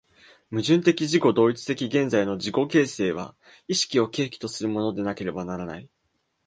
[0.49, 3.35] 矛盾的自己同一的現在の自己形成は
[3.67, 5.91] 意識を契機とするものでなければならない。